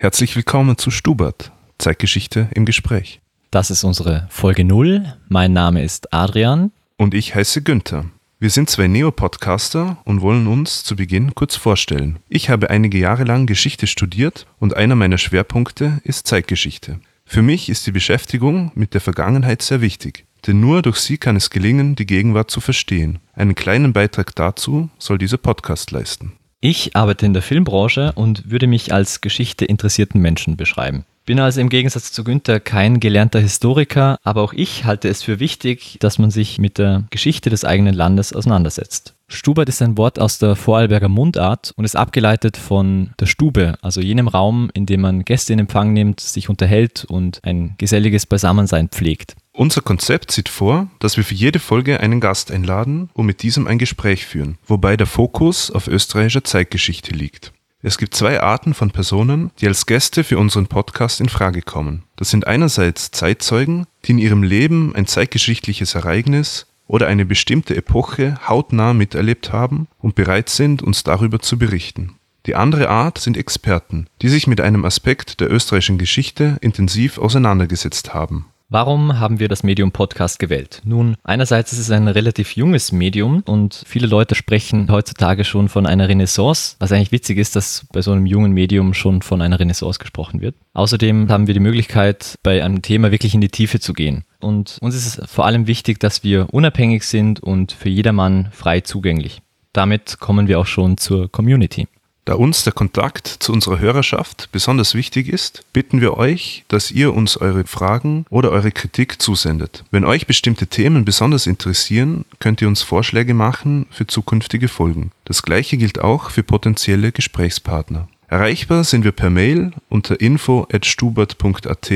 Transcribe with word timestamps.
Herzlich 0.00 0.36
willkommen 0.36 0.78
zu 0.78 0.92
Stubert, 0.92 1.50
Zeitgeschichte 1.76 2.46
im 2.54 2.64
Gespräch. 2.64 3.20
Das 3.50 3.68
ist 3.68 3.82
unsere 3.82 4.28
Folge 4.30 4.64
0. 4.64 5.12
Mein 5.26 5.52
Name 5.52 5.82
ist 5.82 6.14
Adrian. 6.14 6.70
Und 6.96 7.14
ich 7.14 7.34
heiße 7.34 7.62
Günther. 7.62 8.04
Wir 8.38 8.50
sind 8.50 8.70
zwei 8.70 8.86
Neo-Podcaster 8.86 9.98
und 10.04 10.20
wollen 10.20 10.46
uns 10.46 10.84
zu 10.84 10.94
Beginn 10.94 11.34
kurz 11.34 11.56
vorstellen. 11.56 12.20
Ich 12.28 12.48
habe 12.48 12.70
einige 12.70 12.96
Jahre 12.96 13.24
lang 13.24 13.46
Geschichte 13.46 13.88
studiert 13.88 14.46
und 14.60 14.76
einer 14.76 14.94
meiner 14.94 15.18
Schwerpunkte 15.18 16.00
ist 16.04 16.28
Zeitgeschichte. 16.28 17.00
Für 17.26 17.42
mich 17.42 17.68
ist 17.68 17.84
die 17.88 17.92
Beschäftigung 17.92 18.70
mit 18.76 18.94
der 18.94 19.00
Vergangenheit 19.00 19.62
sehr 19.62 19.80
wichtig, 19.80 20.26
denn 20.46 20.60
nur 20.60 20.82
durch 20.82 20.98
sie 20.98 21.18
kann 21.18 21.34
es 21.34 21.50
gelingen, 21.50 21.96
die 21.96 22.06
Gegenwart 22.06 22.52
zu 22.52 22.60
verstehen. 22.60 23.18
Einen 23.34 23.56
kleinen 23.56 23.92
Beitrag 23.92 24.32
dazu 24.36 24.90
soll 25.00 25.18
dieser 25.18 25.38
Podcast 25.38 25.90
leisten. 25.90 26.34
Ich 26.60 26.96
arbeite 26.96 27.24
in 27.24 27.34
der 27.34 27.42
Filmbranche 27.42 28.10
und 28.16 28.50
würde 28.50 28.66
mich 28.66 28.92
als 28.92 29.20
Geschichte 29.20 29.64
interessierten 29.64 30.20
Menschen 30.20 30.56
beschreiben. 30.56 31.04
Bin 31.24 31.38
also 31.38 31.60
im 31.60 31.68
Gegensatz 31.68 32.10
zu 32.10 32.24
Günther 32.24 32.58
kein 32.58 32.98
gelernter 33.00 33.38
Historiker, 33.38 34.18
aber 34.24 34.42
auch 34.42 34.54
ich 34.54 34.84
halte 34.84 35.08
es 35.08 35.22
für 35.22 35.38
wichtig, 35.38 35.98
dass 36.00 36.18
man 36.18 36.30
sich 36.30 36.58
mit 36.58 36.78
der 36.78 37.04
Geschichte 37.10 37.48
des 37.48 37.64
eigenen 37.64 37.94
Landes 37.94 38.32
auseinandersetzt. 38.32 39.14
Stubert 39.28 39.68
ist 39.68 39.82
ein 39.82 39.98
Wort 39.98 40.18
aus 40.18 40.38
der 40.38 40.56
Vorarlberger 40.56 41.10
Mundart 41.10 41.74
und 41.76 41.84
ist 41.84 41.96
abgeleitet 41.96 42.56
von 42.56 43.10
der 43.20 43.26
Stube, 43.26 43.74
also 43.82 44.00
jenem 44.00 44.26
Raum, 44.26 44.70
in 44.72 44.86
dem 44.86 45.02
man 45.02 45.24
Gäste 45.24 45.52
in 45.52 45.58
Empfang 45.58 45.92
nimmt, 45.92 46.18
sich 46.18 46.48
unterhält 46.48 47.04
und 47.04 47.40
ein 47.44 47.74
geselliges 47.76 48.24
Beisammensein 48.24 48.88
pflegt. 48.88 49.36
Unser 49.58 49.80
Konzept 49.80 50.30
sieht 50.30 50.48
vor, 50.48 50.86
dass 51.00 51.16
wir 51.16 51.24
für 51.24 51.34
jede 51.34 51.58
Folge 51.58 51.98
einen 51.98 52.20
Gast 52.20 52.52
einladen 52.52 53.10
und 53.12 53.26
mit 53.26 53.42
diesem 53.42 53.66
ein 53.66 53.78
Gespräch 53.78 54.24
führen, 54.24 54.56
wobei 54.68 54.96
der 54.96 55.08
Fokus 55.08 55.72
auf 55.72 55.88
österreichischer 55.88 56.44
Zeitgeschichte 56.44 57.10
liegt. 57.10 57.52
Es 57.82 57.98
gibt 57.98 58.14
zwei 58.14 58.40
Arten 58.40 58.72
von 58.72 58.92
Personen, 58.92 59.50
die 59.58 59.66
als 59.66 59.86
Gäste 59.86 60.22
für 60.22 60.38
unseren 60.38 60.68
Podcast 60.68 61.20
in 61.20 61.28
Frage 61.28 61.62
kommen. 61.62 62.04
Das 62.14 62.30
sind 62.30 62.46
einerseits 62.46 63.10
Zeitzeugen, 63.10 63.88
die 64.04 64.12
in 64.12 64.18
ihrem 64.18 64.44
Leben 64.44 64.94
ein 64.94 65.08
zeitgeschichtliches 65.08 65.96
Ereignis 65.96 66.68
oder 66.86 67.08
eine 67.08 67.24
bestimmte 67.24 67.74
Epoche 67.74 68.36
hautnah 68.46 68.94
miterlebt 68.94 69.52
haben 69.52 69.88
und 69.98 70.14
bereit 70.14 70.50
sind, 70.50 70.82
uns 70.82 71.02
darüber 71.02 71.40
zu 71.40 71.58
berichten. 71.58 72.14
Die 72.46 72.54
andere 72.54 72.90
Art 72.90 73.18
sind 73.18 73.36
Experten, 73.36 74.06
die 74.22 74.28
sich 74.28 74.46
mit 74.46 74.60
einem 74.60 74.84
Aspekt 74.84 75.40
der 75.40 75.50
österreichischen 75.50 75.98
Geschichte 75.98 76.58
intensiv 76.60 77.18
auseinandergesetzt 77.18 78.14
haben. 78.14 78.46
Warum 78.70 79.18
haben 79.18 79.40
wir 79.40 79.48
das 79.48 79.62
Medium 79.62 79.92
Podcast 79.92 80.38
gewählt? 80.38 80.82
Nun, 80.84 81.16
einerseits 81.24 81.72
ist 81.72 81.78
es 81.78 81.90
ein 81.90 82.06
relativ 82.06 82.54
junges 82.54 82.92
Medium 82.92 83.42
und 83.46 83.82
viele 83.86 84.06
Leute 84.06 84.34
sprechen 84.34 84.90
heutzutage 84.90 85.44
schon 85.44 85.70
von 85.70 85.86
einer 85.86 86.06
Renaissance, 86.10 86.76
was 86.78 86.92
eigentlich 86.92 87.10
witzig 87.10 87.38
ist, 87.38 87.56
dass 87.56 87.86
bei 87.94 88.02
so 88.02 88.12
einem 88.12 88.26
jungen 88.26 88.52
Medium 88.52 88.92
schon 88.92 89.22
von 89.22 89.40
einer 89.40 89.58
Renaissance 89.58 89.98
gesprochen 89.98 90.42
wird. 90.42 90.54
Außerdem 90.74 91.30
haben 91.30 91.46
wir 91.46 91.54
die 91.54 91.60
Möglichkeit, 91.60 92.34
bei 92.42 92.62
einem 92.62 92.82
Thema 92.82 93.10
wirklich 93.10 93.34
in 93.34 93.40
die 93.40 93.48
Tiefe 93.48 93.80
zu 93.80 93.94
gehen. 93.94 94.24
Und 94.38 94.76
uns 94.82 94.94
ist 94.94 95.06
es 95.06 95.30
vor 95.30 95.46
allem 95.46 95.66
wichtig, 95.66 95.98
dass 95.98 96.22
wir 96.22 96.52
unabhängig 96.52 97.04
sind 97.04 97.40
und 97.40 97.72
für 97.72 97.88
jedermann 97.88 98.50
frei 98.52 98.82
zugänglich. 98.82 99.40
Damit 99.72 100.18
kommen 100.20 100.46
wir 100.46 100.60
auch 100.60 100.66
schon 100.66 100.98
zur 100.98 101.32
Community. 101.32 101.88
Da 102.28 102.34
uns 102.34 102.62
der 102.62 102.74
Kontakt 102.74 103.26
zu 103.26 103.54
unserer 103.54 103.78
Hörerschaft 103.78 104.50
besonders 104.52 104.94
wichtig 104.94 105.30
ist, 105.30 105.64
bitten 105.72 106.02
wir 106.02 106.18
euch, 106.18 106.62
dass 106.68 106.90
ihr 106.90 107.14
uns 107.14 107.38
eure 107.38 107.64
Fragen 107.64 108.26
oder 108.28 108.50
eure 108.50 108.70
Kritik 108.70 109.22
zusendet. 109.22 109.82
Wenn 109.90 110.04
euch 110.04 110.26
bestimmte 110.26 110.66
Themen 110.66 111.06
besonders 111.06 111.46
interessieren, 111.46 112.26
könnt 112.38 112.60
ihr 112.60 112.68
uns 112.68 112.82
Vorschläge 112.82 113.32
machen 113.32 113.86
für 113.90 114.06
zukünftige 114.06 114.68
Folgen. 114.68 115.10
Das 115.24 115.40
gleiche 115.40 115.78
gilt 115.78 116.02
auch 116.02 116.28
für 116.28 116.42
potenzielle 116.42 117.12
Gesprächspartner. 117.12 118.08
Erreichbar 118.26 118.84
sind 118.84 119.04
wir 119.04 119.12
per 119.12 119.30
Mail 119.30 119.70
unter 119.88 120.20
info@stubert.at 120.20 121.90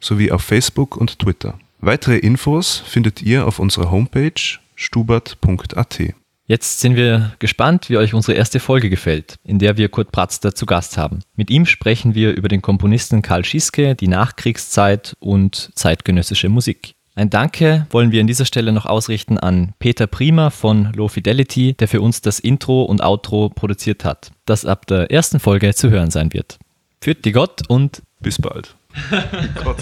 sowie 0.00 0.32
auf 0.32 0.40
Facebook 0.40 0.96
und 0.96 1.18
Twitter. 1.18 1.58
Weitere 1.82 2.16
Infos 2.16 2.82
findet 2.86 3.20
ihr 3.20 3.46
auf 3.46 3.58
unserer 3.58 3.90
Homepage 3.90 4.32
stubert.at. 4.76 6.14
Jetzt 6.46 6.80
sind 6.80 6.94
wir 6.94 7.32
gespannt, 7.38 7.88
wie 7.88 7.96
euch 7.96 8.12
unsere 8.12 8.36
erste 8.36 8.60
Folge 8.60 8.90
gefällt, 8.90 9.36
in 9.44 9.58
der 9.58 9.78
wir 9.78 9.88
Kurt 9.88 10.12
Pratzter 10.12 10.54
zu 10.54 10.66
Gast 10.66 10.98
haben. 10.98 11.20
Mit 11.36 11.50
ihm 11.50 11.64
sprechen 11.64 12.14
wir 12.14 12.32
über 12.36 12.48
den 12.48 12.60
Komponisten 12.60 13.22
Karl 13.22 13.46
Schiske, 13.46 13.94
die 13.94 14.08
Nachkriegszeit 14.08 15.16
und 15.20 15.70
zeitgenössische 15.74 16.50
Musik. 16.50 16.96
Ein 17.14 17.30
Danke 17.30 17.86
wollen 17.90 18.12
wir 18.12 18.20
an 18.20 18.26
dieser 18.26 18.44
Stelle 18.44 18.72
noch 18.72 18.84
ausrichten 18.84 19.38
an 19.38 19.72
Peter 19.78 20.06
Prima 20.06 20.50
von 20.50 20.92
Low 20.92 21.08
Fidelity, 21.08 21.72
der 21.72 21.88
für 21.88 22.02
uns 22.02 22.20
das 22.20 22.40
Intro 22.40 22.82
und 22.82 23.02
Outro 23.02 23.48
produziert 23.48 24.04
hat, 24.04 24.30
das 24.44 24.66
ab 24.66 24.86
der 24.86 25.10
ersten 25.10 25.40
Folge 25.40 25.74
zu 25.74 25.88
hören 25.88 26.10
sein 26.10 26.34
wird. 26.34 26.58
Führt 27.00 27.24
die 27.24 27.32
Gott 27.32 27.62
und 27.68 28.02
bis 28.20 28.38
bald. 28.38 28.74
Gott, 29.64 29.78